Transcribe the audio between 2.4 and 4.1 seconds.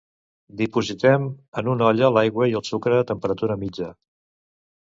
i el sucre a temperatura mitja.